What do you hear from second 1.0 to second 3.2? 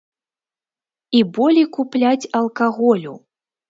І болей купляць алкаголю.